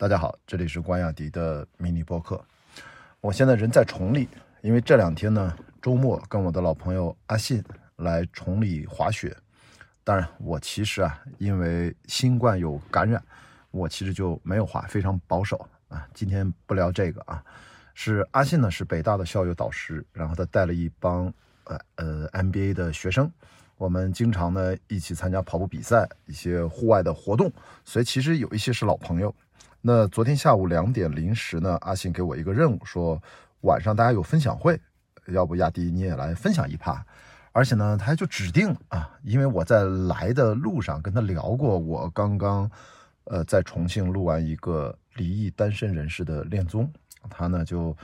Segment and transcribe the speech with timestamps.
[0.00, 2.40] 大家好，这里是关雅迪的迷你播客。
[3.20, 4.28] 我现在人在崇礼，
[4.62, 7.60] 因为这两天呢，周末跟我的老朋友阿信
[7.96, 9.36] 来崇礼滑雪。
[10.04, 13.20] 当然，我其实啊，因为新冠有感染，
[13.72, 16.06] 我其实就没有滑，非常保守啊。
[16.14, 17.42] 今天不聊这个啊，
[17.92, 21.24] 是阿信呢是北大的校友导师，然后他带了一帮
[21.64, 23.28] 呃呃 MBA 的学生。
[23.76, 27.52] 我们经常呢一起参加跑步比赛，一些户外的活动，
[27.84, 29.34] 所以其实有一些是老朋友。
[29.90, 33.18] 那昨天下午两点临时呢，阿信给我一个任务，说
[33.62, 34.78] 晚上大家有分享会，
[35.28, 37.02] 要不亚迪你也来分享一趴。
[37.52, 42.70] 而且呢，他就指定啊，因为我在来的路上跟他聊过，我刚刚
[43.24, 46.92] 呃在重庆录完一个离异单身人士的恋综，
[47.30, 47.96] 他呢就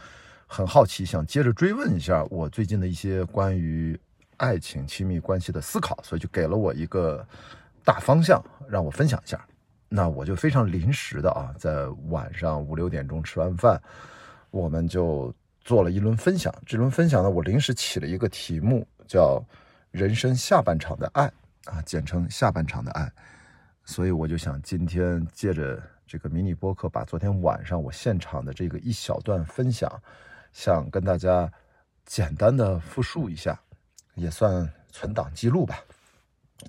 [0.47, 4.01] 很好奇，想接着追问一下我最近的一些关于。
[4.39, 7.25] 爱情亲密关系的思考，所以就给了我一个
[7.85, 9.39] 大方向，让我分享一下。
[9.89, 13.81] 那我就非常临时的啊，在晚上五六点钟吃完饭，
[14.51, 16.53] 我们就做了一轮分享。
[16.67, 19.45] 这轮分享呢，我临时起了一个题目，叫
[19.93, 21.33] “人生下半场的爱”，
[21.67, 23.11] 啊，简称“下半场的爱”。
[23.85, 29.91] 所以我就想今天借着这个迷你播客，把昨天晚上我现场的这个一小段分享，
[30.53, 31.53] 想跟大家
[32.05, 33.61] 简单的复述一下。
[34.15, 35.77] 也算存档记录吧。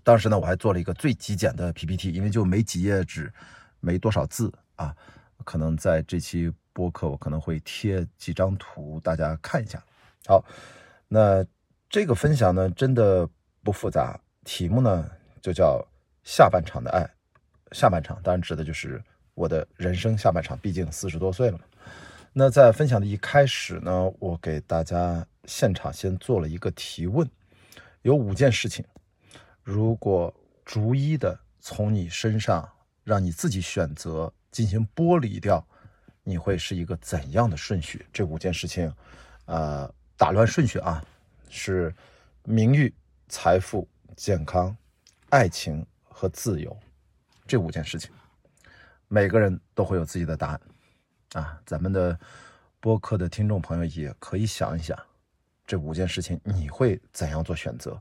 [0.03, 3.31] 当时呢，我还做了一个最极简的 PPT，因为就没几页纸，
[3.79, 4.95] 没多少字啊。
[5.43, 9.83] 可能在这期播客，我可能会贴几张图，大家看一下。
[10.27, 10.43] 好，
[11.07, 11.45] 那
[11.89, 13.29] 这个分享呢，真的
[13.63, 14.19] 不复杂。
[14.43, 15.09] 题目呢，
[15.41, 15.85] 就叫
[16.23, 17.07] 下半场的爱。
[17.71, 21.63] 下半场当然指的就是我的人生下半场，毕竟四十多岁了嘛。
[22.33, 27.29] 那在分享的一开始呢，我给大家现场先做了一个提问，
[28.01, 28.83] 有五件事情，
[29.65, 30.31] 如果
[30.63, 32.71] 逐一的从你身上
[33.03, 35.65] 让你自己选择进行剥离掉，
[36.23, 38.05] 你会是一个怎样的顺序？
[38.13, 38.93] 这五件事情，
[39.45, 41.03] 呃，打乱顺序啊，
[41.49, 41.91] 是
[42.43, 42.93] 名誉、
[43.27, 44.77] 财富、健康、
[45.29, 46.77] 爱情和自由，
[47.47, 48.11] 这五件事情，
[49.07, 50.61] 每个人都会有自己的答案。
[51.33, 52.17] 啊，咱们的
[52.79, 54.95] 播客的听众朋友也可以想一想，
[55.65, 57.99] 这五件事情你会怎样做选择？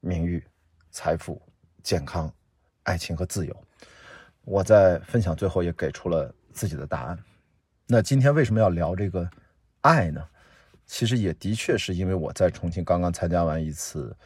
[0.00, 0.46] 名誉、
[0.90, 1.40] 财富、
[1.82, 2.32] 健康、
[2.82, 3.64] 爱情和自由。
[4.44, 7.18] 我在分享最后也给出了自己的答案。
[7.86, 9.28] 那今天为什么要聊这个
[9.82, 10.26] 爱呢？
[10.86, 14.16] 其实也的确是因为我在重庆刚刚参加完一次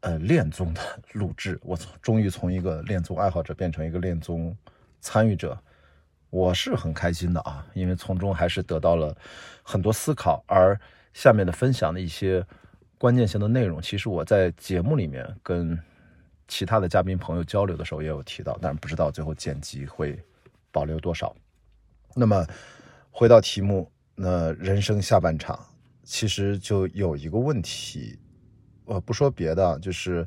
[0.00, 0.80] 呃恋综的
[1.12, 4.54] 录制，我从终于从一个恋综爱好者变成一个恋综
[5.00, 5.58] 参与者。
[6.28, 9.16] 我是很开心的啊，因为从中还是得到了
[9.62, 10.44] 很多思考。
[10.46, 10.78] 而
[11.12, 12.44] 下面的分享的一些
[12.98, 15.78] 关键性的内容，其实我在节目里面跟
[16.56, 20.16] 其他的嘉宾朋友交流的时候也有提到，但是不知道最后剪辑会
[20.70, 21.34] 保留多少。
[22.14, 22.46] 那么
[23.10, 25.58] 回到题目，那人生下半场
[26.04, 28.16] 其实就有一个问题，
[28.84, 30.24] 我不说别的，就是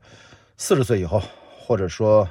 [0.57, 1.21] 四十岁以后，
[1.61, 2.27] 或者说，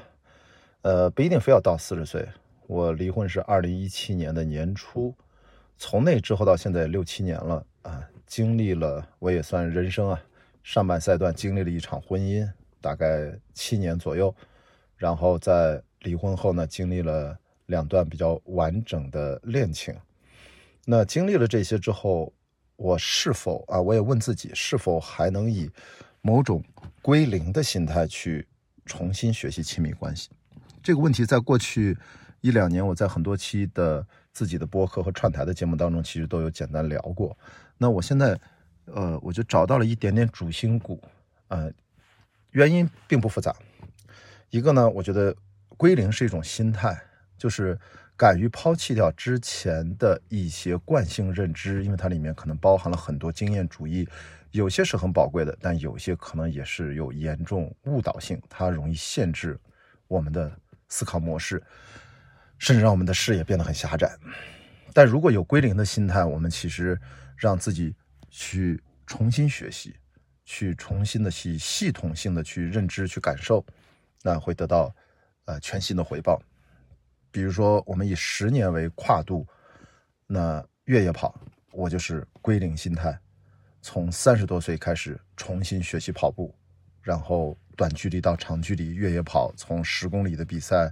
[0.82, 2.28] 呃，不一定非要到四十岁。
[2.66, 5.14] 我离婚是二零一七年的年初，
[5.78, 10.22] 从那之后到现在六七年了啊，经历了我也算人生啊
[10.62, 12.46] 上半赛段经历了一场婚姻，
[12.80, 14.34] 大概七年左右，
[14.96, 19.94] 然后在离婚后呢，经历了两段比较完整的恋情。
[20.84, 22.32] 那经历了这些之后，
[22.76, 25.70] 我是否啊，我也问自己，是否还能以
[26.20, 26.62] 某种
[27.02, 28.46] 归零的心态去
[28.84, 30.30] 重新学习亲密关系？
[30.82, 31.96] 这个问题在过去。
[32.42, 37.36] 一两年，我在很多期的自己的播客和串台的节目当中，其实都有简单聊过。
[37.76, 38.38] 那我现在，
[38.84, 41.02] 呃，我就找到了一点点主心骨，
[41.48, 41.72] 呃，
[42.56, 43.54] 原因并不复杂。
[44.48, 45.36] 一个呢，我觉得
[45.76, 46.98] 归零是一种心态，
[47.36, 47.78] 就是
[48.16, 54.08] 敢于抛弃掉之前的一些惯性认知，因为它里面可能包含了很多经验主义，
[54.52, 59.60] 有些是很宝贵的，但有些可能也是有严重误导性，它容易限制
[60.08, 60.50] 我们的
[60.88, 61.62] 思考模式。
[62.58, 64.10] 甚至让我们的视野变得很狭窄。
[64.94, 66.98] 但如果有归零的心态，我们其实
[67.36, 67.94] 让自己
[68.30, 69.94] 去重新学习，
[70.46, 73.62] 去重新的去系统性的去认知、去感受，
[74.22, 74.90] 那会得到
[75.44, 76.40] 呃全新的回报。
[77.30, 79.46] 比如说，我们以十年为跨度，
[80.26, 81.38] 那越野跑，
[81.72, 83.18] 我就是归零心态，
[83.82, 86.54] 从三十多岁开始重新学习跑步，
[87.02, 87.54] 然后。
[87.76, 90.90] 短距离到长距离越野跑，从十公里的比赛，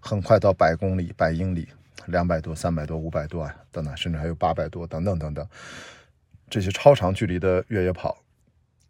[0.00, 1.68] 很快到百公里、百英里、
[2.06, 5.46] 两百多、三百多、五百多啊，等等，甚至还有八百多，等等等等。
[6.48, 8.16] 这些超长距离的越野跑，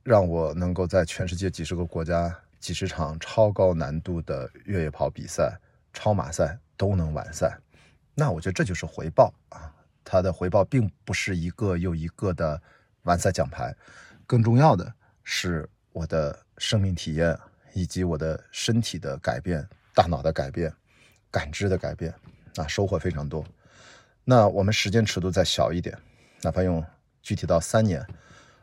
[0.03, 5.59] 让我能够在全世界几十个国家、几十场超高难度的越野跑比赛、
[5.93, 7.59] 超马赛都能完赛。
[8.15, 9.73] 那我觉得这就是回报啊。
[10.05, 12.61] 它的回报并不是一个又一个的
[13.05, 13.75] 完赛奖牌，
[14.27, 17.39] 更重要的是我的生命体验
[17.73, 20.73] 以及我的身体的改变、大脑的改变、
[21.31, 22.13] 感知的改变
[22.57, 23.45] 啊，收获非常多。
[24.25, 25.97] 那我们时间尺度再小一点，
[26.43, 26.85] 哪怕用
[27.23, 28.05] 具体到三年，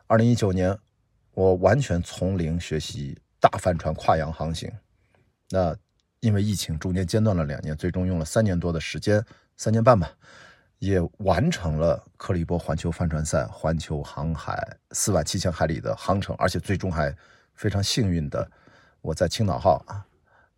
[0.07, 0.77] 二零一九年，
[1.39, 4.69] 我完全从零学习大帆船跨洋航行。
[5.49, 5.73] 那
[6.19, 9.23] 因为疫情中间间断了两年，最终用了三年多的时间，
[9.55, 10.11] 三年半吧。
[10.79, 17.15] 也完成了克利伯环球帆船赛环球航海四万七千海里的航程，而且最终还
[17.53, 18.49] 非常幸运的，
[18.99, 20.05] 我在青岛号啊，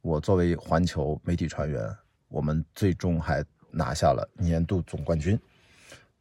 [0.02, 1.96] 我作为环球媒体船员，
[2.28, 5.40] 我们最终还拿下了年度总冠军。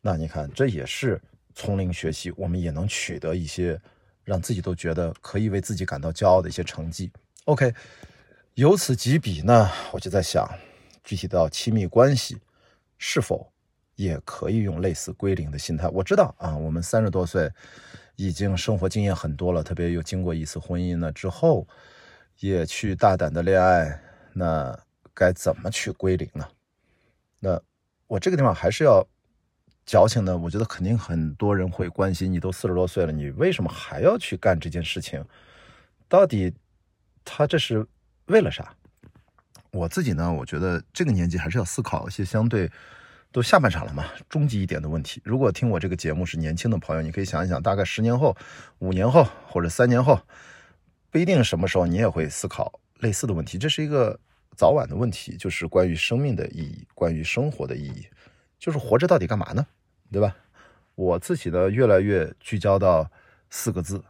[0.02, 1.18] 那你看，这也是
[1.54, 3.80] 从零学习，我们也能取得一些
[4.24, 7.10] 让自己都觉得可以为自己感到骄傲的一些成绩。
[7.44, 7.74] OK，
[8.54, 10.48] 由此及彼呢，我就在想，
[11.02, 12.38] 具体到亲密关系
[12.98, 13.52] 是否？
[13.96, 15.86] 也可以用类似归零的心态。
[15.88, 17.52] 我知道啊，我们三十多岁，
[18.16, 21.68] 已经生活经验很多了，特别又经过一次婚姻了之后，
[22.38, 24.00] 也去大胆的恋爱，
[24.32, 24.74] 那
[25.12, 26.48] 该怎么去归零呢？
[27.40, 27.60] 那
[28.06, 29.06] 我这个地方还是要
[29.86, 30.36] 矫情的。
[30.36, 35.24] 我觉得肯定很多人会关心，你都四十多岁了，你为什么还要去干这件事情？
[36.08, 36.52] 到底
[37.24, 37.86] 他这是
[38.26, 38.74] 为了啥？
[39.72, 42.70] 我自己呢，我觉得这个年纪还是要思考一些相对。
[43.32, 45.22] 都下半场了嘛，终极一点的问题。
[45.24, 48.36] 如果听我这个节目是年轻的朋友，你可以想一想，大概十年后、
[48.80, 50.20] 五年后或者三年后，
[51.12, 53.56] 不一定什么时候你也会思考类似的问题。
[53.56, 54.18] 这是一个
[54.56, 58.04] 早晚的问题，就是关于生命的意义，关于生活的意义，
[58.60, 59.66] 就是活着到底干嘛呢？
[60.12, 60.36] 对吧？
[60.94, 63.10] 我自己呢，越来越聚焦到
[63.48, 64.04] 四个字，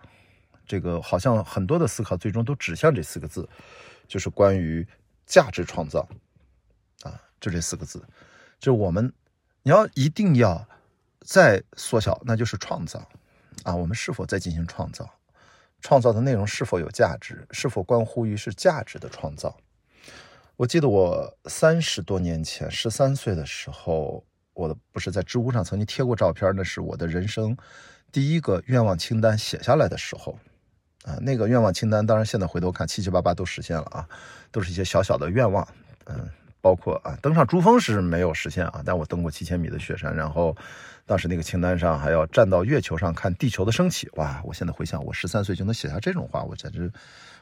[0.67, 3.49] 这个好像很多的思考最终都指向这四个字，
[4.09, 4.87] 就是关于
[5.25, 6.09] 价值创造
[7.05, 8.05] 啊，就这四个字。
[8.59, 9.13] 就我们，
[9.63, 10.67] 你要一定要
[11.21, 13.09] 再缩小，那就是创造
[13.63, 13.77] 啊！
[13.77, 15.09] 我们是否在进行创造？
[15.81, 17.47] 创造的内容是否有价值？
[17.53, 19.57] 是否关乎于是价值的创造？
[20.57, 24.27] 我记得我三十多年前，十三岁的时候，
[24.61, 27.57] 我的不是在知乎上曾经贴过照片，那是我的人生
[28.13, 30.39] 第一个愿望清单写下来的时候
[31.05, 31.17] 啊。
[31.21, 34.09] 那个愿望清单，当然现在回头看，七七八八都实现了啊，
[34.53, 35.67] 都是一些小小的愿望，
[36.05, 36.29] 嗯。
[36.63, 40.55] 包括啊，登上珠峰是没有实现啊，但我登过七千米的雪山，然后
[41.07, 44.43] 当时那个清单上还要站到月球上看地球的升起，哇！
[44.45, 46.93] 我现在回想，我十三岁就能写下这种话，我简直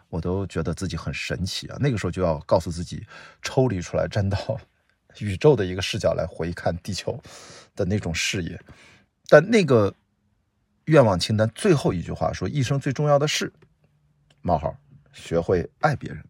[0.09, 1.76] 我都觉得自己很神奇啊。
[1.81, 3.05] 那个时候就要告诉自己，
[3.43, 4.38] 抽离出来，站到
[5.20, 7.19] 宇宙的一个视角来回看地球
[7.75, 8.61] 的那种视野。
[9.29, 9.94] 但那个
[10.87, 13.53] 愿望清单最后一句话说：“一生最重要的事：
[14.41, 14.75] 冒号，
[15.12, 16.25] 学会爱别人。”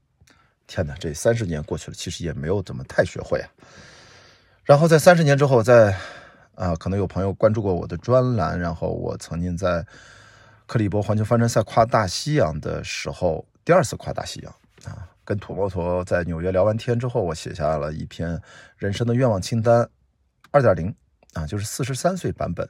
[0.67, 3.49] 天哪，这三十年过去了，其实也没有怎么太学会啊。
[4.65, 5.97] 然后在三十年之后，在
[6.55, 9.87] 啊，可能有朋友关注过我的专栏，然后我曾经在
[10.67, 14.53] 克利伯环球帆船赛跨大西洋的时候，第二次跨大西洋
[14.85, 18.41] 啊，跟土摩托在纽约聊完天之后，我写下了一篇
[18.79, 19.87] 人生的愿望清单
[20.51, 20.95] 二点零
[21.35, 22.67] 啊，就是四十三岁版本，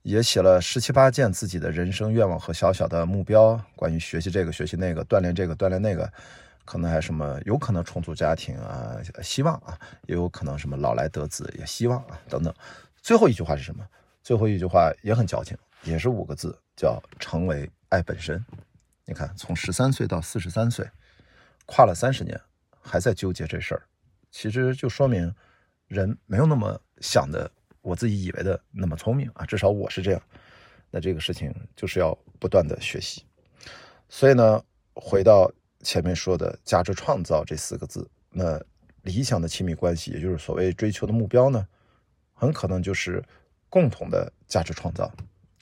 [0.00, 6.10] 也写了十七八件自己的人生愿望和小小的目标，关于学习这个学习那个，锻炼这个锻炼那个。
[6.64, 12.50] 可能还什么，有可能重组家庭啊，希望啊，也有可能什么老来得子，也希望啊，等等。
[13.02, 13.86] 最后一句话是什么？
[14.22, 18.42] 最后一句话也很矫情，也是五个字，叫成为爱本身。
[19.04, 20.88] 你看，从十三岁到四十三岁，
[21.66, 22.40] 跨了三十年，
[22.80, 23.82] 还在纠结这事儿，
[24.30, 25.34] 其实就说明
[25.86, 30.22] 人没有那么想的，我自己以为的那么聪明啊，至少我是这样。
[30.90, 33.24] 那这个事情就是要不断的学习。
[34.08, 34.62] 所以呢，
[34.94, 35.52] 回到。
[35.82, 38.58] 前面说的价值创造这四个字，那
[39.02, 41.68] 理想的亲密关系，也就是所谓追求的目标呢，
[42.32, 43.22] 很可能就是
[43.68, 45.12] 共同的价值创造。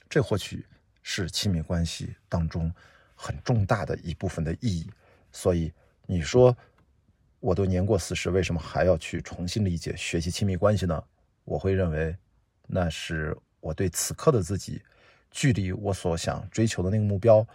[0.09, 0.65] 这或许
[1.01, 2.73] 是亲密关系当中
[3.15, 4.89] 很重大的一部分的意义。
[5.33, 5.73] 所以
[6.05, 6.55] 你说
[7.39, 11.03] 我都年过四十，为什么还要去重新理解学习亲密关系呢？
[11.43, 12.15] 我会认为，
[12.67, 14.81] 那是我对此刻的自己，
[15.31, 17.45] 距离我所想追求的那个目标。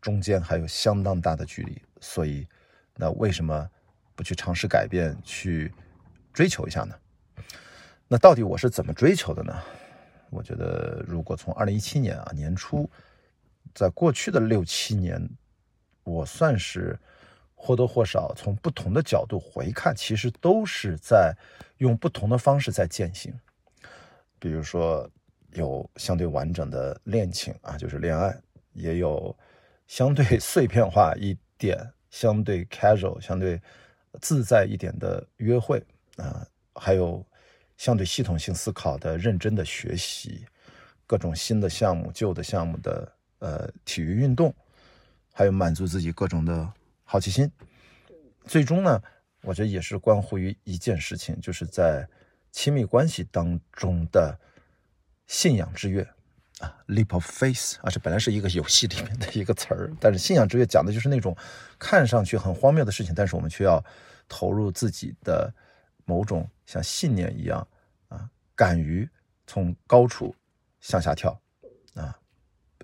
[0.00, 2.46] 中间还有相当大的距离，所以，
[2.94, 3.68] 那为什么
[4.14, 5.72] 不去尝试改变，去
[6.32, 6.94] 追求一下呢？
[8.06, 9.60] 那到底我是怎么追求的呢？
[10.30, 12.88] 我觉得，如果从二零一七年啊年初，
[13.74, 15.28] 在过去的六七年，
[16.04, 16.96] 我算是
[17.60, 21.36] 或多或少从不同的角度回看，其实都是在
[21.78, 23.34] 用不同的方式在践行。
[24.38, 25.10] 比如说，
[25.52, 28.34] 有相对完整的恋情啊，就是恋爱，
[28.72, 29.36] 也有。
[29.88, 31.78] 相对碎片化一点，
[32.10, 33.58] 相对 casual、相对
[34.20, 35.82] 自在一点的约会
[36.16, 37.24] 啊，还有
[37.78, 40.44] 相对系统性思考的认真的学习
[41.06, 44.54] 各种新的项目、旧的项目的呃体育运动，
[45.32, 46.70] 还有满足自己各种的
[47.10, 47.50] 好奇心。
[48.44, 49.02] 最终呢，
[49.40, 52.06] 我觉得也是关乎于一件事情，就是在
[52.52, 54.38] 亲密关系当中的
[55.26, 56.06] 信仰之跃。
[56.58, 61.34] 啊，leap of faith 啊，这本来是一个游戏里面的一个词儿，但是信仰之跃讲的就是那种
[61.78, 63.82] 看上去很荒谬的事情，但是我们却要
[64.28, 65.50] 投入自己的
[66.04, 67.66] 某种像信念一样
[68.08, 69.08] 啊，敢于
[69.46, 70.34] 从高处
[70.80, 71.40] 向下跳
[71.94, 72.14] 啊，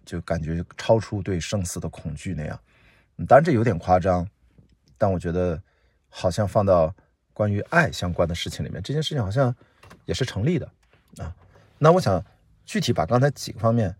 [0.07, 2.59] 就感觉超出对生死的恐惧那样。
[3.27, 4.29] 当然这有点夸张，
[4.99, 5.63] 但我觉得
[6.09, 6.95] 好像放到
[7.33, 9.55] 关于爱相关的事情里面，这件事情好像
[10.05, 10.71] 也是成立的
[11.19, 11.35] 啊。
[11.79, 12.25] 那我想。
[12.67, 13.95] 具体把刚才几个方面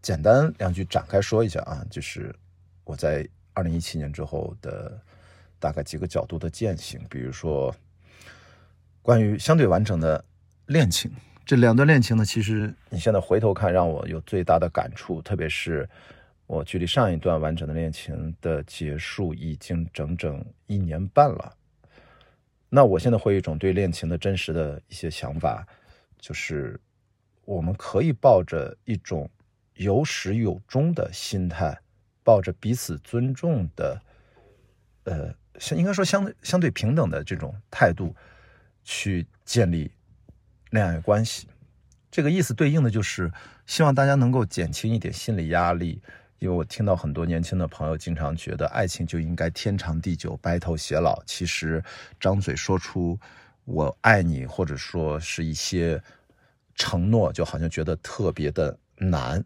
[0.00, 2.34] 简单两句展开说一下啊，就是
[2.82, 4.98] 我在二零一七年之后的
[5.58, 7.76] 大概几个角度的践行，比如说
[9.02, 10.24] 关于相对完整的
[10.64, 11.12] 恋情，
[11.44, 15.86] 这两段恋情呢，其实你现在回头看，让我有最大的感触，特别是
[16.50, 21.56] 我距离上一段完整的恋情的结束已经整整一年半了，
[22.68, 25.66] 那我现在会有一种对恋情的真实的一些想法，
[26.18, 26.80] 就是。
[27.46, 29.28] 我们可以抱着一种
[29.74, 31.76] 有始有终的心态，
[32.22, 34.00] 抱着彼此尊重的，
[35.02, 38.14] 呃，相应该说相相对平等的这种态度，
[38.84, 39.90] 去建立
[40.70, 41.48] 恋爱关系。
[42.08, 43.32] 这个意思对应的就是
[43.66, 46.00] 希望大家能够减轻一点心理压力，
[46.40, 51.22] 因为我听到很多年轻的朋友经常觉得爱情就应该天长地久、白头偕老。
[51.24, 51.80] 其实
[52.18, 53.16] 张嘴说出
[53.64, 56.02] “我爱你”或者说是一些。
[56.76, 59.44] 承诺就好像觉得特别的难，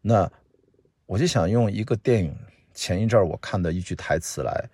[0.00, 0.30] 那
[1.04, 2.32] 我就想用一个电影
[2.72, 4.64] 前一阵儿我看的一句台词来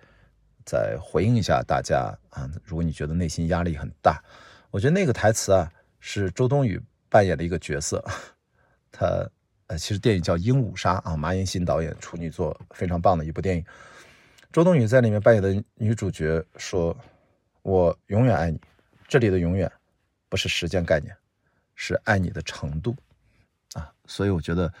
[0.63, 2.47] 再回应一下大家啊。
[2.63, 4.23] 如果你觉得内心压力很大，
[4.69, 6.79] 我觉得那个台词啊是周冬雨
[7.09, 8.05] 扮演的一个角色，
[8.91, 9.27] 他
[9.71, 13.65] 呃其实电影叫《鹦鹉杀》啊，马岩新导演处女作，非常棒的一部电影。
[14.51, 16.95] 周冬雨在里面扮演的女主角说
[17.63, 18.59] ：“我永远爱你。”
[19.07, 19.71] 这里的“永远”
[20.27, 21.15] 不是时间概念。
[21.73, 22.93] 是爱你的程度，
[23.73, 24.71] 啊，所以我觉得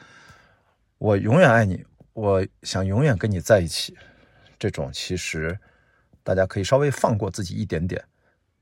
[0.97, 3.97] 我永远爱你，我想永远跟你在一起。
[4.59, 5.57] 这种其实
[6.21, 8.03] 大家可以稍微放过自己一点点，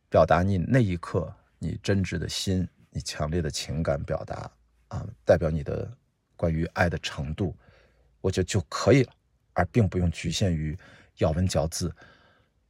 [0.10, 4.50] 表达你那一刻你真挚的心，你强烈的情感表达
[4.90, 5.92] 啊，代表你的
[6.40, 7.54] 关于爱的程度，
[8.22, 9.12] 我觉得就可以了，
[9.52, 10.78] 而并不用局限于
[11.18, 11.94] 咬文嚼字，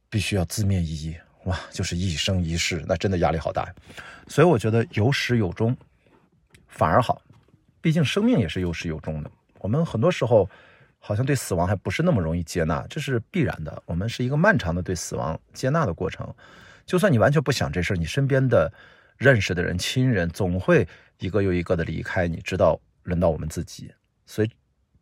[0.08, 1.16] 必须要字面意义。
[1.44, 3.74] 哇，就是一生一世，那真的压力好大呀。
[4.26, 5.74] 所以我觉得有始有终
[6.66, 7.22] 反而好，
[7.80, 9.30] 毕竟生命也是有始有终的。
[9.60, 10.50] 我们很多时候
[10.98, 13.80] 好像对死亡还不是那么容易接纳，这是必然的。
[13.86, 16.34] 我们是一个漫长的对死亡接纳的过程。
[16.84, 18.70] 就算你完全不想这事，你身边的
[19.16, 20.86] 认识的人、亲人总会
[21.18, 23.92] 一个又一个的离开，你知道，轮到我们自己。
[24.26, 24.50] 所以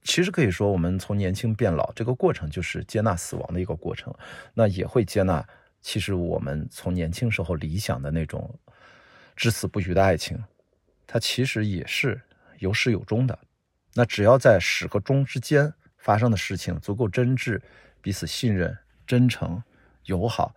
[0.02, 4.14] 其实可以说，我们从年轻变老这个过程就是接纳死亡的一个过程，
[4.54, 5.46] 那也会接纳。
[5.80, 8.58] 其实我们从年轻时候理想的那种
[9.36, 10.42] 至死不渝的爱情，
[11.06, 12.20] 它其实也是
[12.58, 13.38] 有始有终的。
[13.94, 17.60] 那只要在始和终之间发生的事情足够真挚、
[18.00, 18.76] 彼此信任、
[19.06, 19.62] 真诚、
[20.04, 20.54] 友好，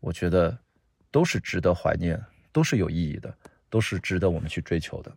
[0.00, 0.56] 我觉得
[1.10, 3.34] 都是值得怀念，都是有意义的，
[3.68, 5.12] 都是值得我们去追求的。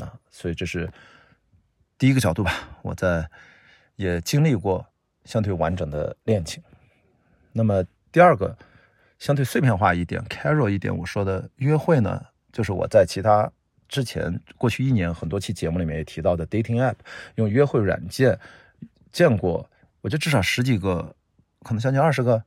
[0.00, 0.90] 啊所以这是
[1.98, 2.52] 第一个角度吧。
[2.82, 3.28] 我在
[3.96, 4.86] 也经历过
[5.24, 6.62] 相对完整的恋情。
[7.52, 8.56] 那么第二个。
[9.18, 12.22] 相对碎片化一点，casual 一点，我说的约会呢，
[12.52, 13.50] 就是我在其他
[13.88, 16.96] 之前过去一年很多期节目里面也提到的 dating app，
[17.36, 18.38] 用约会软件
[19.12, 19.66] 见过，
[20.02, 21.16] 我觉得至少十几个，
[21.62, 22.44] 可能将近二十个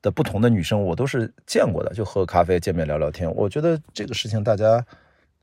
[0.00, 3.30] 的不同的女生，我都是见过的，就喝咖啡、见面聊聊天。
[3.34, 4.82] 我觉得这个事情大家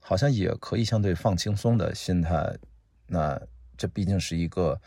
[0.04, 2.56] 好像也可以相对放轻松的心态，
[3.08, 3.42] 那
[3.76, 4.80] 这毕竟是一个。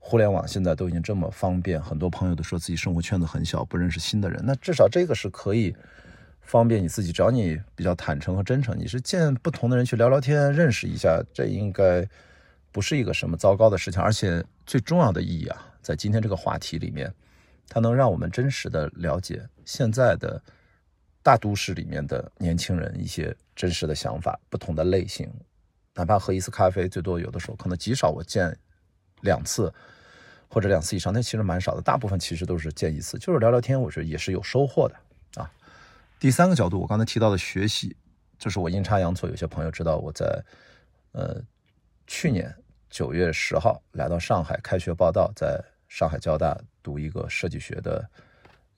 [0.00, 4.40] 互联网现在都已经这么方便，很多朋友都说自己生活圈子很小，不认识新的人。
[4.46, 5.74] 那至少这个是可以
[6.40, 12.08] 方便你自己，只要你比较坦诚和真诚，你是见不同的人去聊聊天，认识一下，这应该
[12.70, 14.00] 不是一个什么糟糕的事情。
[14.00, 17.12] 而且最重要的意义啊，在今天这个话题里面，
[17.68, 20.40] 它能让我们真实的了解现在的
[21.22, 25.30] 大都市里面的年轻人一些真实的想法，不同的类型。
[25.94, 28.56] 哪怕喝一次咖啡，最多有的时候可能极少我见。
[29.22, 29.74] 两次
[30.48, 31.82] 或者两次以上，那其实蛮少的。
[31.82, 35.50] 大部分其实都是见一次，就是聊聊天，我觉得也是有收获的啊。
[36.20, 37.96] 第三个角度，我刚才提到的学习，
[38.38, 40.40] 就是我阴差阳错，有些朋友知道我在
[41.10, 41.42] 呃
[42.06, 42.54] 去年
[42.88, 48.08] 九月十号来到上海开学报道，在上海交大读一个设计学的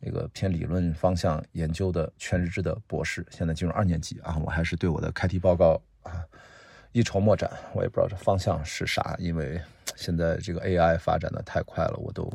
[0.02, 6.25] 那个偏理论方向研究的全日制的博士，现在进入二年级啊，我还是对我的开题报告啊
[6.92, 9.61] 一筹莫展，我也不知道这方向是啥，因为
[9.97, 12.33] 现在这个 AI 发展的太快了，我都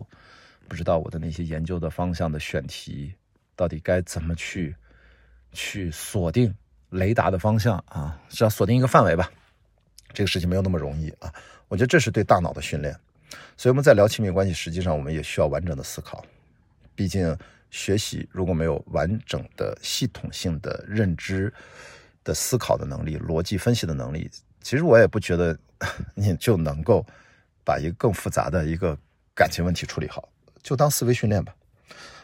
[0.68, 3.12] 不知道我的那些研究的方向的选题
[3.56, 4.76] 到底该怎么去
[5.52, 6.54] 去锁定
[6.92, 9.32] 雷达的方向啊，只要锁定一个范围吧，
[10.14, 11.34] 这个事情没有那么容易啊，
[11.68, 12.96] 我觉得这是对大脑的训练，
[13.58, 16.24] 所以我们在聊亲密关系，实际上我们也需要完整的思考，
[16.94, 17.36] 毕竟。
[17.70, 21.54] 学习如果没有完整的系统性的认知
[22.24, 24.30] 的思考的能力、逻辑分析的能力，
[24.62, 25.58] 其实我也不觉得
[26.14, 27.06] 你就能够
[27.64, 28.98] 把一个更复杂的一个
[29.36, 30.30] 感情问题处理好，
[30.64, 31.54] 就当思维训练吧。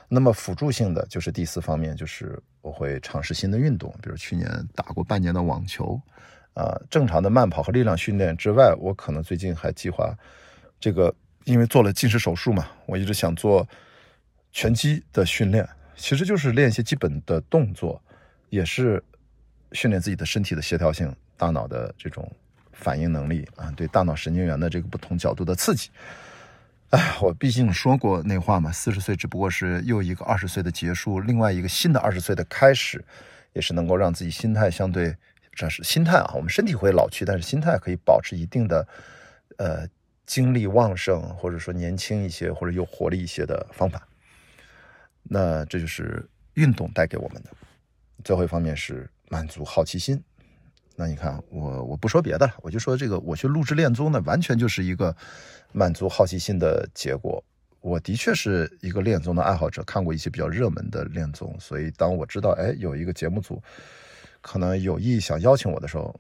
[0.08, 6.02] 那么辅助性的就是第四方面，就是我会尝试新的运动，比如去年打过半年的网球，
[6.54, 10.18] 啊，正常的慢跑和力量训练之外，我可能最近还计划
[10.80, 13.68] 这个，因为做了近视手术嘛，我一直想做。
[14.52, 18.02] 拳击的训练其实就是练一些基本的动作，
[18.50, 19.04] 也是
[19.72, 22.30] 训练自己的身体的协调性、大脑的这种
[22.72, 25.90] 反应能力啊，对大脑神经元的这个不同角度的刺激。
[26.90, 33.02] 哎，我毕竟说过那话嘛，四十岁只不过是又一个二十岁的结束，另外一个新的二十岁的开始，
[33.54, 35.16] 也是能够让自己心态相对，
[35.54, 36.34] 这是心态啊。
[36.36, 38.86] 我们身体会老去，但是心态可以保持一定的
[39.58, 39.88] 呃
[40.26, 44.06] 精力旺盛，或者说年轻一些，或者有活力一些的方法。
[45.24, 47.50] 那这就是运动带给我们的。
[48.24, 50.22] 最后一方面是满足好奇心。
[50.96, 55.16] 那你看，我我不说别的了，我就说这个，我去录制恋综呢，完全就是一个
[55.72, 57.44] 满足好奇心的结果。
[57.80, 63.60] 我的确是一个恋综的爱好者，看过一些比较热门的恋综，所以当我知道，哎，有一个节目组
[64.42, 66.14] 可能有意想邀请我的时候，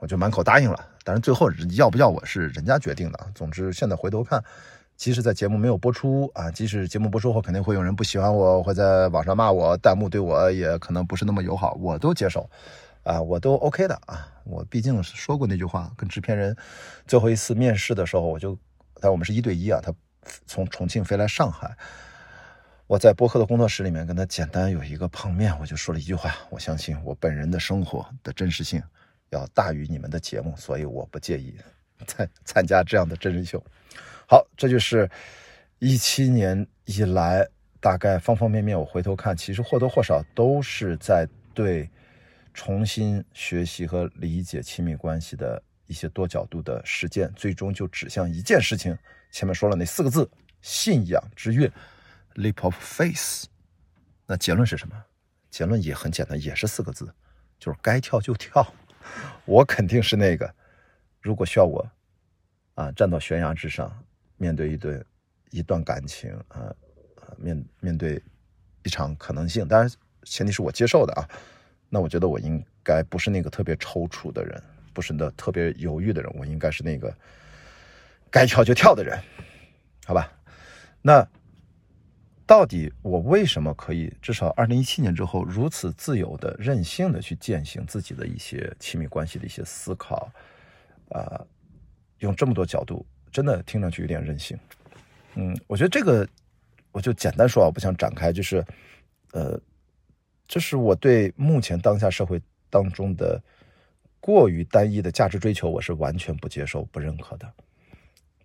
[0.00, 0.86] 我就满口答应了。
[1.04, 3.30] 但是最后要不要我是人家决定的。
[3.34, 4.44] 总之，现在回头看。
[4.98, 12.50] 即使在节目没有播出啊，即使节目播出后肯定会有人不喜欢我，会在网上骂我，弹幕对我也可能不是那么友好，我都接受，
[13.04, 14.26] 啊，我都 OK 的啊。
[14.42, 16.56] 我毕竟说过那句话，跟制片人
[17.06, 18.58] 最后一次面试的时候，我就，
[19.00, 19.94] 但我们是一对一啊，他
[20.46, 21.76] 从重庆飞来上海，
[22.88, 28.82] 我在播客的工作室里面跟他简单有一个碰面，我就说了一句话，我相信我本人的生活的真实性
[29.30, 31.54] 要大于你们的节目，所以我不介意
[32.04, 33.62] 参参加这样的真人秀。
[34.30, 35.10] 好，这就是
[35.78, 37.48] 一七年以来
[37.80, 38.78] 大概方方面面。
[38.78, 41.88] 我回头看，其实或多或少都是在对
[42.52, 48.94] 重新学习和理解亲密关系的一些多角度的实践，最终就指向一件事情。
[49.32, 51.72] 前面说了那四个字：信仰之跃
[52.34, 53.44] （leap of faith）。
[54.26, 55.04] 那结论是什么？
[55.48, 57.10] 结论也很简单，也是四个字，
[57.58, 58.74] 就是该跳就跳。
[59.46, 60.54] 我肯定是那个，
[61.18, 61.90] 如果需要我
[62.74, 64.04] 啊，站到悬崖之上。
[64.38, 65.04] 面对一对
[65.50, 66.74] 一段感情啊，
[67.36, 68.22] 面面对
[68.82, 69.90] 一场可能性，当然
[70.22, 71.28] 前提是我接受的啊。
[71.90, 74.62] 那我觉得我应该不是那个特别踌躇的人，
[74.94, 77.14] 不是那特别犹豫的人，我应该是那个
[78.30, 79.18] 该跳就跳的人，
[80.06, 80.32] 好吧？
[81.02, 81.26] 那
[82.46, 90.30] 到底我为什么可以至少二零一七年之后如此自由的、任性的去践行自己的一些亲密关系的一些思考
[91.10, 91.44] 啊？
[92.18, 93.06] 用这么多角度。
[93.32, 94.58] 真的听上去有点任性，
[95.34, 96.26] 嗯，我觉得这个
[96.92, 98.64] 我就简单说啊，我不想展开，就是，
[99.32, 99.60] 呃，
[100.46, 103.40] 这是我对目前当下社会当中的
[104.20, 107.52] 过于单一的价值追求，我是完全不接受、不认可的。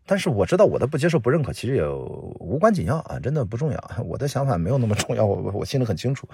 [0.06, 3.91] 但是我知道我的不接受、不认可其实也无关紧要啊，真的不重要。
[4.06, 6.28] 我的想法没有那么重要，我我心里很清楚。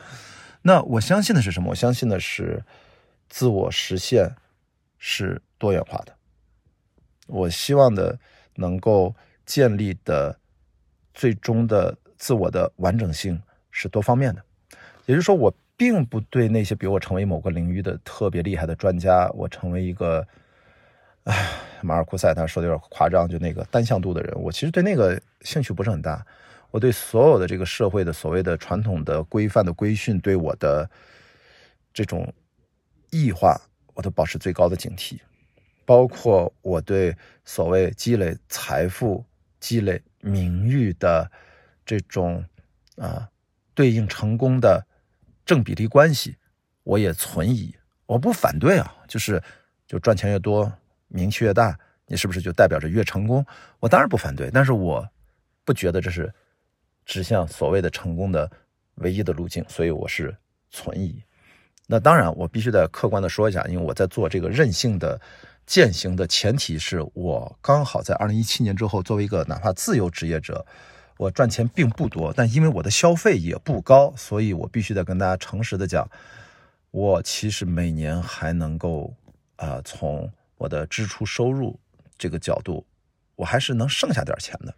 [0.61, 1.69] 那我相信的是什么？
[1.69, 2.63] 我相信的是
[3.29, 4.35] 自我实现
[4.97, 6.13] 是多元化的。
[7.27, 8.19] 我希望的。
[8.59, 10.37] 能够建立的
[11.13, 13.41] 最终的自我的完整性
[13.71, 14.43] 是多方面的，
[15.05, 20.27] 也就是说，我并不对那些比我成为某个领域的特别厉害的专家，我成为一个，
[21.23, 21.49] 唉，
[21.81, 26.25] 马尔库塞他说的有点夸张，就那个单向度的人，我其实对那个兴趣不是很大。
[26.71, 30.87] 我对所有的这个社会的所谓的传统的规范的规训，对我的
[31.91, 32.31] 这种
[33.09, 33.59] 异化，
[33.95, 35.17] 我都保持最高的警惕。
[35.89, 39.25] 包括我对所谓积累财富、
[39.59, 41.27] 积累名誉的
[41.83, 42.45] 这种
[42.95, 43.27] 啊
[43.73, 44.85] 对应成功的
[45.43, 46.37] 正比例关系，
[46.83, 47.75] 我也存疑。
[48.05, 49.41] 我不反对啊，就是
[49.87, 50.71] 就赚钱越多，
[51.07, 51.75] 名气越大，
[52.05, 53.43] 你是不是就代表着越成功？
[53.79, 55.09] 我当然不反对，但是我
[55.65, 56.31] 不觉得这是
[57.03, 58.47] 指向所谓的成功的
[58.97, 60.37] 唯一的路径，所以我是
[60.69, 61.19] 存疑。
[61.87, 65.19] 那当然，我必须得客观的说一下，因为我在做这个任性的。
[65.69, 70.65] 践行的前提是我刚好在二零一七年之后，作为一个哪怕自由职业者，
[71.15, 76.09] 我赚钱并不多，但因为我的消费也不高，所以我必须得跟大家诚实的讲，
[76.89, 79.13] 我其实每年还能够
[79.57, 80.27] 啊，从
[80.57, 81.79] 我的支出收入
[82.17, 82.83] 这个角度，
[83.35, 84.73] 我还是能剩下点钱的。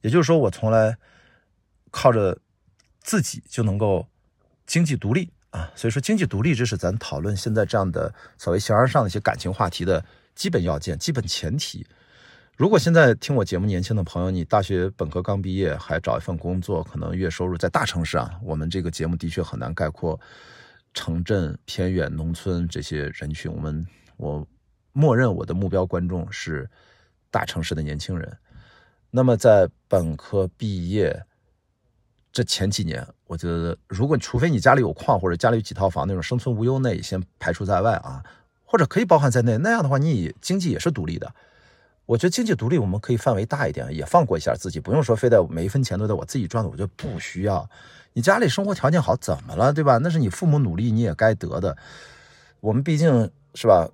[0.00, 0.96] 也就是说，我从来
[1.90, 2.38] 靠着
[3.02, 4.08] 自己就能够
[4.66, 5.70] 经济独立啊。
[5.76, 10.02] 所以说，经济独立这是咱讨论现在这样的所谓形而上的一些感情话题的
[10.40, 11.86] 基本要件、基本前提。
[12.56, 20.18] 如果现在听我节目年轻的朋友，你大学本科刚毕业，还找一份工作，可能月收入在大城市啊，我们这个节目的确很难概括
[20.94, 23.52] 城镇、偏远、农村这些人群。
[23.52, 24.46] 我们我
[24.92, 26.66] 默认我的目标观众是
[27.30, 28.34] 大城市的年轻人。
[29.10, 31.22] 那么在本科毕业
[32.32, 38.24] 这前几年，我觉得，如果除非你家里有矿或者家里有几套房那种生存无忧，那先排除在外啊，
[38.70, 39.58] 或者可以包含在内。
[39.58, 41.28] 那样的话，你经济也是独立的。
[42.06, 46.70] 我觉得经济独立，我们可以范围大一点，也放过一下自己，不用说非得每一分钱都得我自己赚的。
[46.70, 47.68] 我觉得不需要。
[48.12, 49.98] 你家里生活条件好，怎么了，对吧？
[49.98, 51.76] 那是你父母努力，你也该得的。
[52.60, 53.88] 我们毕竟是吧，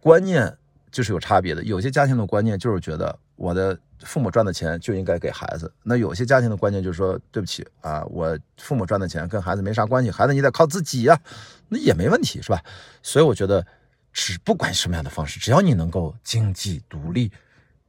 [0.00, 0.56] 观念
[0.90, 1.62] 就是有差别的。
[1.62, 11.20] 有些家庭的观念就是觉得我的父母赚的钱就应该给孩子，那有些家庭的观念就是说，对不起啊，我父母赚的钱跟孩子没啥关系，孩子你得靠自己呀，
[11.68, 12.62] 那也没问题，是吧？
[13.02, 13.66] 所以我觉得。
[14.12, 17.30] 只不管什么样的方式，只要你能够经济独立，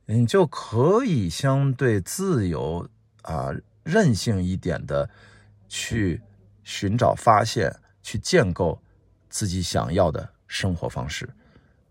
[0.06, 2.88] 你就可以相对自由
[3.24, 3.50] 啊，
[3.84, 5.10] 任性一点的
[5.68, 6.22] 去
[6.64, 8.80] 寻找、发现、去建构
[9.30, 11.28] 自己想要的生活方式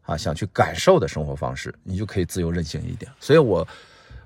[0.02, 3.10] 啊，想去感受的生活方式，你就可以自由任性一点。
[3.18, 3.66] 所以，我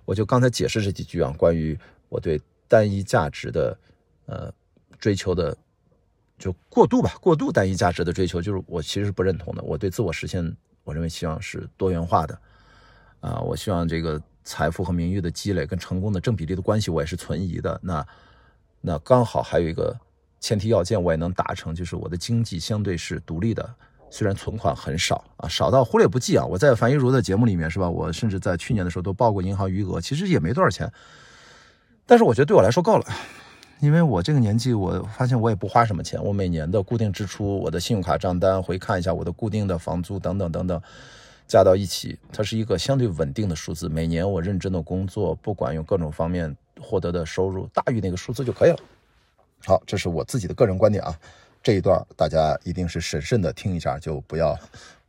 [0.04, 3.78] 我就刚才解释这几句啊，关于我对单一价值的
[4.26, 4.52] 呃
[4.98, 5.56] 追求的。
[6.38, 9.62] 就过度吧，过度单一价值的追求，就是我其实是不认同的。
[9.62, 12.38] 我对自我实现，我认为希望是多元化的，
[13.20, 17.80] 啊，我希望这个财富和名誉的积累跟成功的正比例的关系，我也是存疑的。
[17.82, 18.06] 那
[18.80, 19.96] 那刚好还有一个
[20.40, 23.74] 前提要件，我也能达成，就是我的经济相对是独立的，
[24.10, 26.44] 虽然存款很少啊，少到忽略不计啊。
[26.44, 30.92] 我在樊一茹的节目里面是吧，我甚至在去年的时候都报过银行余额，其实也没多少钱，
[32.04, 33.06] 但是我觉得对我来说够了。
[33.84, 36.22] 因为我这个年纪，我发现我也不花什么钱。
[36.24, 40.80] 我每年的固定支出，我的信用卡账单回看一下，我的固定的房租等等等等，
[41.46, 43.86] 加到一起，它是一个相对稳定的数字。
[43.86, 48.78] 每年我认真的工作，不管用各种方面获得的收入大于那个数字就可以了。
[49.66, 51.14] 好，这是我自己的个人观点啊。
[51.62, 54.58] 这一段大家一定是审慎的听一下，就不要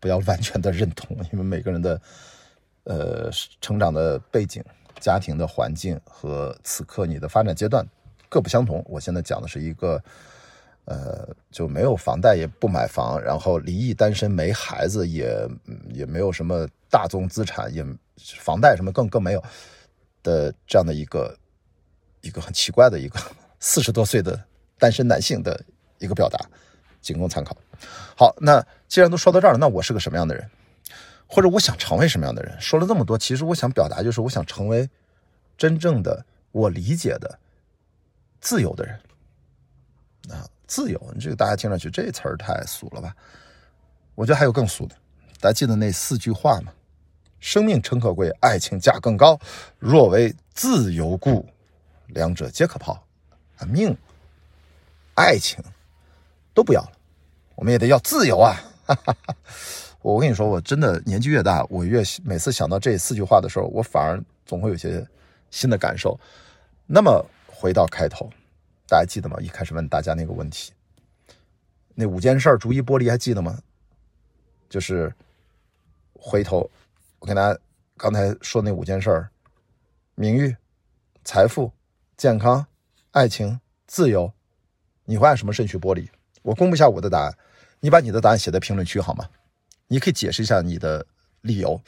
[0.02, 2.02] 不要完全的认同，因为每个人的
[2.84, 4.62] 呃成长的背景、
[5.00, 7.88] 家庭的环境和此刻你的发展阶段。
[8.36, 8.84] 各不相同。
[8.86, 10.04] 我现在讲的是一个，
[10.84, 15.48] 呃，就没有房贷，也不买房，然后离异单身，没孩子，也
[15.94, 17.82] 也没有什么大宗资产，也
[18.18, 19.42] 房贷什么更更没有
[20.22, 21.34] 的这样的一个
[22.20, 23.18] 一个很奇怪的一个
[23.62, 24.38] 四十多岁的
[24.78, 25.64] 单身男性的
[26.00, 26.38] 一个表达，
[27.00, 27.56] 仅供参考。
[28.18, 30.46] 好，那既然都说到这儿了，那我是个什么样的人，
[31.26, 32.54] 或者我想成为什么样的人？
[32.60, 34.90] 说了这么多，其实我想表达就是，我想成为
[35.58, 37.40] 真正的我理解的。
[38.46, 39.00] 自由的人
[40.30, 43.12] 啊，自由，这个大家听上去这词儿太俗了吧？
[44.14, 44.96] 我觉得还有更俗的，
[45.42, 46.72] 大家记得那四句话吗？
[47.40, 49.40] 生命诚可贵，爱情价更高。
[49.80, 51.44] 若为自由故，
[52.10, 52.94] 两者皆可抛。
[53.58, 53.98] 啊，命、
[55.16, 55.58] 爱情
[56.54, 56.92] 都不要了，
[57.56, 58.54] 我们也得要自由啊！
[58.86, 59.36] 哈哈哈。
[60.04, 65.04] 我跟你说，我真的年纪越大，我越每次想到这四句话的时候，我反而总会有些
[65.50, 66.20] 新的感受。
[66.86, 67.26] 那么。
[67.58, 68.30] 回到开头，
[68.86, 69.38] 大家记得吗？
[69.40, 70.74] 一开始问大家那个问题，
[71.94, 73.58] 那五件事逐一剥离，还记得吗？
[74.70, 75.14] 就是
[76.20, 76.70] 回头，
[77.20, 77.58] 我跟大家
[77.96, 79.26] 刚才说那五件事：
[80.16, 80.54] 名誉、
[81.24, 81.72] 财富、
[82.18, 82.68] 健康、
[83.12, 84.34] 爱情、自由。
[85.06, 86.10] 你会按什么顺序剥离？
[86.42, 87.38] 我公布一下我的答案，
[87.80, 89.30] 你把你的答案写在评论区好吗？
[89.88, 91.06] 你可以解释一下你的
[91.42, 91.80] 理由。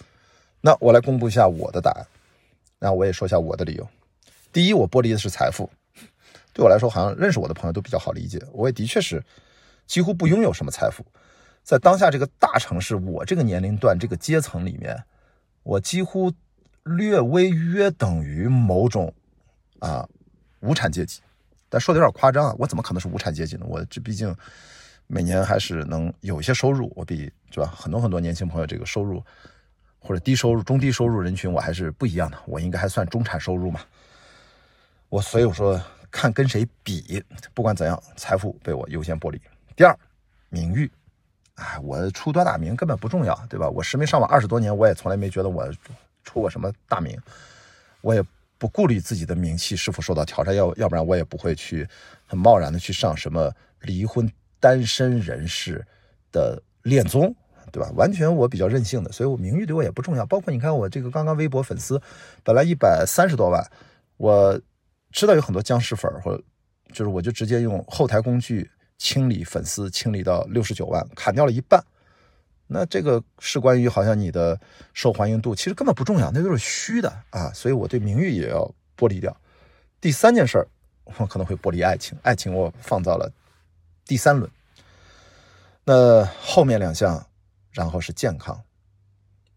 [0.61, 2.07] 那我来公布一下我的答案，
[2.79, 3.89] 然后我也说一下我的理由。
[4.57, 5.69] 第一，我剥离的是财富。
[6.51, 8.43] 对我来说，好像认识我的朋友都比较好理解。
[8.51, 9.23] 我也的确是
[9.85, 11.05] 几乎不拥有什么财富。
[11.61, 14.97] 在当下这个大城市，我这个年龄段、这个阶层里面，
[15.61, 16.33] 我几乎
[16.85, 19.13] 略微约等于某种
[19.77, 20.09] 啊
[20.61, 21.21] 无产阶级。
[21.69, 23.65] 但说的有点夸张啊，我怎么可能是无产阶级呢？
[23.67, 24.35] 我这毕竟
[25.05, 29.23] 每年还是能有一些收入，我比是吧很多很多年轻朋友这个收入
[29.99, 32.39] 或者低收入、中低收入人群，我还是不一样的。
[32.47, 33.81] 我应该还算中产收入嘛。
[35.09, 39.39] 我所以我说看跟谁比，不管怎样，财富被我优先剥离。
[39.75, 39.97] 第二，
[40.49, 40.91] 名誉，
[41.55, 43.69] 哎，我出多大名根本不重要，对吧？
[43.69, 45.69] 我实名上网二十多年，我也从来没觉得我
[46.23, 47.17] 出过什么大名，
[48.01, 48.23] 我也
[48.57, 51.87] 不顾虑自己的名气是否受到挑战，要要不然我也不会去
[52.25, 55.85] 很贸然的去上什么离婚单身人士
[56.31, 57.33] 的恋综，
[57.71, 57.89] 对吧？
[57.95, 60.25] 完全我比较任性的，所以我名誉对我也不重要。
[60.25, 62.01] 包括你看我这个刚刚微博粉丝
[62.43, 63.63] 本来一百三十多万，
[64.17, 64.59] 我
[65.17, 66.43] 知道有很多僵尸粉或者
[66.93, 71.83] 就是我就直接用后台工具清理粉丝，清理到六十九万，砍掉了一半。
[72.67, 74.59] 那这个是关于好像你的
[74.93, 77.51] 受欢迎度，其实根本不重要，那都是虚的啊。
[77.51, 79.35] 所以我对名誉也要剥离掉。
[79.99, 80.67] 第三件事儿，
[81.05, 83.33] 我可能会剥离爱情，爱情我放到了
[84.05, 84.47] 第三轮。
[85.83, 87.25] 那后面两项，
[87.71, 88.61] 然后是健康。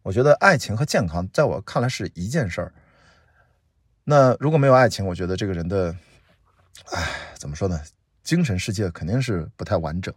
[0.00, 2.72] 我觉得爱情和健康在我看来是一件事儿。
[4.04, 5.94] 那如果没有爱情，我觉得这个人的，
[6.92, 7.08] 唉，
[7.38, 7.80] 怎么说呢？
[8.22, 10.12] 精神世界肯定是不太完整。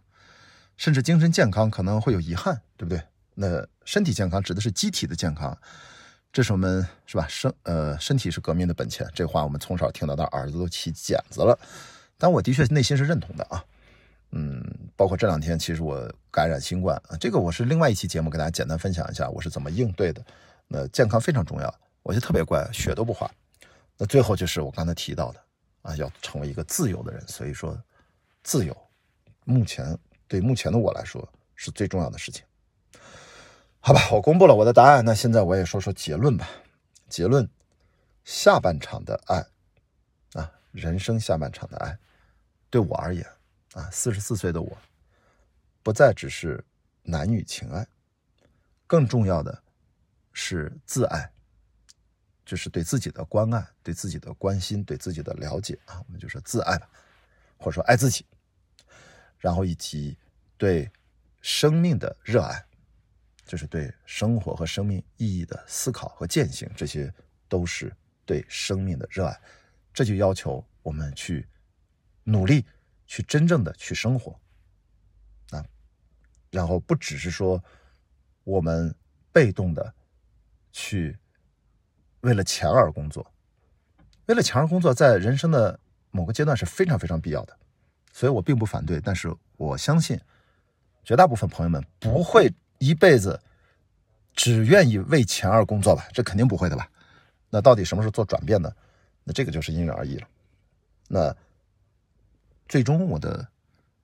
[0.76, 3.00] 甚至精神健康可能会有遗憾，对不对？
[3.34, 5.56] 那身体健康指的是机体的健康，
[6.32, 7.26] 这是我们是吧？
[7.28, 11.56] 身呃，身体是革命的本钱，这话我们从小听到大，耳朵都起茧子了。
[12.18, 13.64] 但我的确内心是认同的啊，
[14.32, 14.64] 嗯，
[14.96, 20.24] 包括这两天其实我感染新冠啊，这个我是另外一期节目给大家简单分享一下我是怎么应对的。
[20.66, 23.30] 那健康非常重要，我就特别乖，血都不化。
[23.96, 25.40] 那最后就是我刚才提到的
[25.82, 27.26] 啊，要成为一个自由的人。
[27.28, 27.80] 所以说，
[28.42, 28.76] 自由
[29.44, 29.98] 目前。
[30.26, 32.42] 对目前的我来说是最重要的事情，
[33.78, 36.48] 好吧，我公布了我的答案，那现在我也说说结论吧。
[37.10, 37.48] 结论：
[38.24, 39.44] 下半场的爱
[40.32, 41.96] 啊，人生下半场的爱，
[42.70, 43.24] 对我而言
[43.74, 44.76] 啊，四十四岁的我，
[45.82, 46.64] 不再只是
[47.02, 47.86] 男女情爱，
[48.86, 49.62] 更重要的
[50.32, 51.30] 是自爱，
[52.44, 56.88] 就是对自己的关爱、对自己的关心、对自己的了解啊，我们就说自爱吧，
[57.56, 58.26] 或者说爱自己。
[59.38, 60.16] 然后以及
[60.56, 60.90] 对
[61.40, 62.64] 生命的热爱，
[63.44, 67.12] 就是对生活和生命意义的思考和践行，这些
[67.48, 69.40] 都是对生命的热爱。
[69.92, 71.46] 这就要求我们去
[72.24, 72.64] 努力，
[73.06, 74.38] 去真正的去生活
[75.50, 75.64] 啊。
[76.50, 77.62] 然后不只是说
[78.44, 78.94] 我们
[79.30, 79.94] 被动的
[80.72, 81.18] 去
[82.24, 83.30] 为了钱而工作，
[84.26, 85.78] 为了钱而工作，在人生的
[86.10, 87.54] 某个阶段是非常非常必要的。
[88.12, 90.18] 所以我并不反对，但是我相信，
[91.04, 93.38] 绝大部分朋友们不会一辈子
[94.34, 96.08] 只愿意为钱而工作吧？
[96.14, 96.88] 这肯定不会的吧？
[97.50, 98.72] 那到底什么时候做转变呢？
[99.22, 100.26] 那这个就是因人而异了。
[101.08, 101.36] 那
[102.66, 103.46] 最终我的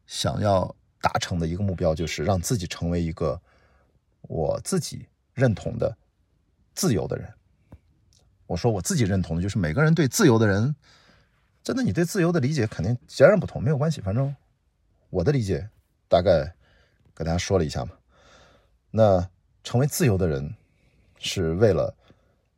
[0.06, 3.40] 想要达成的一个目标，就是让自己成为一个
[4.22, 5.96] 我自己认同的
[6.74, 7.32] 自由的人。
[8.50, 10.74] 我说我自己认同的，就是每个人对自由的人。
[11.62, 14.00] 真的，你对自由的理解肯定截然不同，没有关系。
[14.00, 14.34] 反正
[15.08, 15.68] 我的理解
[16.08, 16.52] 大概
[17.14, 17.92] 跟大家说了一下嘛。
[18.90, 19.24] 那
[19.62, 20.52] 成为自由的人，
[21.20, 21.94] 是为了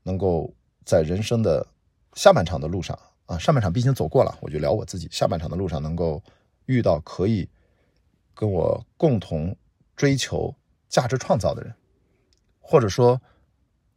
[0.02, 0.50] 能够
[0.82, 1.66] 在人生的
[2.14, 5.06] 下半场的路上啊，上半场毕竟走过了，我就聊我自己。
[5.10, 6.22] 下半场的路上能够
[6.64, 7.46] 遇到可以
[8.32, 9.54] 跟我共同
[9.94, 10.54] 追求
[10.88, 11.74] 价值创造的人，
[12.60, 13.20] 或者说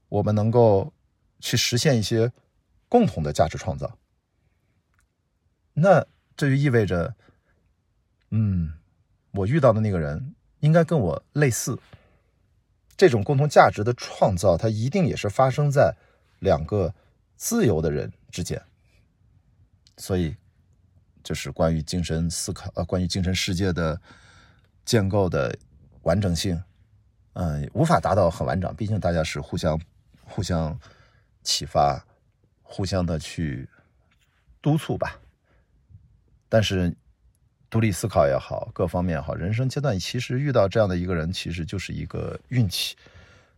[0.10, 0.92] 我们能够
[1.40, 2.32] 去实现一些
[2.88, 3.98] 共同的价值创造。
[5.74, 6.06] 那
[6.38, 7.16] 这就意味着，
[8.30, 8.74] 嗯，
[9.32, 11.78] 我遇到的那个人应该跟我类似。
[12.98, 15.94] 这种共同价值的创造，它一定也是发生在
[16.40, 16.96] 两个
[17.36, 18.62] 自由的人之间。
[19.98, 20.34] 所以，
[21.22, 24.00] 就是关于精神思考，呃，关于精神世界的
[24.86, 25.54] 建构的
[26.04, 26.64] 完整性，
[27.34, 28.74] 嗯，无法达到很完整。
[28.78, 29.78] 毕竟大家是互相、
[30.24, 30.80] 互相
[31.46, 32.06] 启发，
[32.62, 33.70] 互相的去
[34.62, 35.18] 督促吧。
[36.50, 36.94] 但是，
[37.70, 42.96] 独立思考也好，各方面也好，人生阶段其实遇到这样的一个人，其实就是一个运气，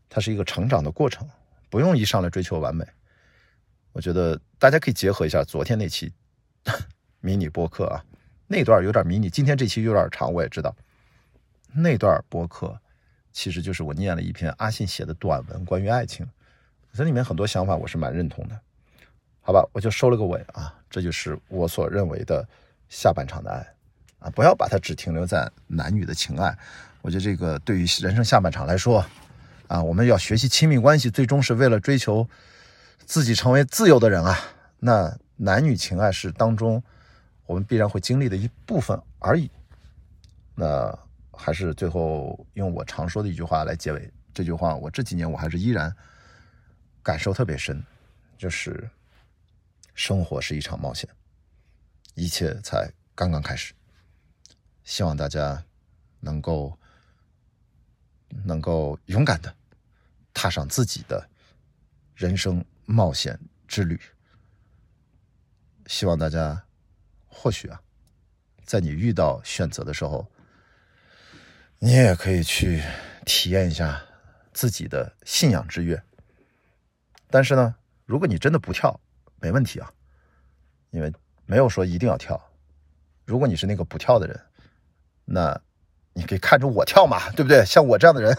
[0.09, 1.27] 它是一个成长的过程，
[1.69, 2.85] 不用一上来追求完美。
[3.93, 6.11] 我觉得大家可以结合一下昨天那期
[7.21, 8.03] 迷你播客啊，
[8.47, 10.75] 那段有点迷你，今天这期有点长，我也知道。
[11.73, 12.79] 那段播客
[13.31, 16.27] 其实就是我念了一篇阿信写的短文，关于爱情，
[16.97, 18.59] 这里面很多想法我是蛮认同的。
[19.39, 22.45] 好吧，我就收了个尾啊，这就是我所认为的。
[22.89, 23.57] 下半场的爱，
[24.19, 26.57] 啊，不要把它只停留在男女的情爱。
[27.01, 29.05] 我觉得这个对于人生下半场来说，
[29.67, 32.25] 啊，我们要学习亲密关系，最终是为了追求
[33.05, 34.39] 自己成为自由的人啊。
[34.79, 36.81] 那男女情爱是当中
[37.45, 39.51] 我们必然会经历的一部分而已。
[40.55, 40.97] 那
[41.33, 44.09] 还是最后用我常说的一句话来结尾。
[44.33, 45.93] 这句话我这几年我还是依然
[47.07, 47.81] 感受特别深，
[48.37, 48.89] 就是
[49.95, 51.09] 生活是一场冒险。
[52.15, 53.73] 一切才刚刚开始，
[54.83, 55.63] 希望大家
[56.19, 56.77] 能够
[58.43, 59.55] 能够勇敢的
[60.33, 61.29] 踏上自己的
[62.13, 63.39] 人生冒险
[63.69, 63.97] 之旅，
[65.85, 66.61] 希望大家
[67.25, 67.81] 或许啊，
[68.65, 70.29] 在你遇到选择的时候，
[71.79, 72.83] 你也可以去
[73.25, 74.03] 体验一下
[74.51, 76.03] 自己的信仰之跃。
[77.29, 78.99] 但是呢，如果你真的不跳，
[79.39, 79.91] 没问题啊，
[80.91, 81.11] 因为
[81.45, 82.41] 没有说一定要跳。
[83.25, 84.39] 如果你是那个不跳的人，
[85.25, 85.59] 那
[86.13, 87.65] 你可以看着我跳嘛，对不对？
[87.65, 88.37] 像我这样的人，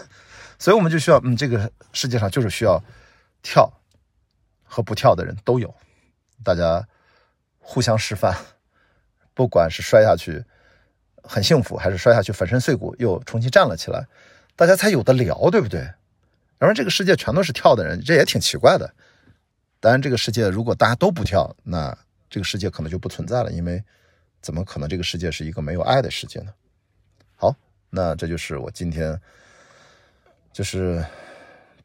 [0.57, 2.83] 所以我们就需要，嗯，这个世界上就是需要
[3.43, 3.71] 跳
[4.63, 5.73] 和不跳的人都有，
[6.43, 6.87] 大家
[7.59, 8.35] 互相示范，
[9.33, 10.43] 不管是摔下去
[11.23, 14.07] 很幸福，还是摔下去粉身碎骨又重新站了起来，
[14.55, 15.93] 大家才有的聊，对不对？
[16.59, 18.93] 要不然这个世界全都是跳的人，这也挺奇怪的。
[19.79, 21.97] 当然，这个世界如果大家都不跳，那
[22.29, 23.81] 这个世界可能就不存在了，因为
[24.41, 26.53] 怎么可能这个世界是一个没有爱的世界呢？
[27.35, 27.55] 好，
[27.89, 29.17] 那这就是我今天，
[30.51, 31.01] 就是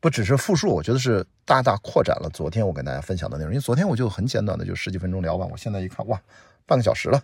[0.00, 3.52] 不只是复述，我觉得是大大扩展了昨天我跟大家分享的内容。
[3.52, 6.20] 因为昨天我就很简短的就十几分钟聊完，我现在一看，哇，
[6.66, 7.22] 半个小时了。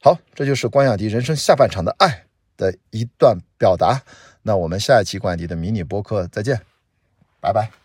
[0.00, 2.24] 好，这就是关雅迪人生下半场的爱
[2.56, 4.02] 的一段表达。
[4.42, 6.71] 那我们下一期关雅迪的迷你播客再见。
[7.42, 7.81] 拜拜。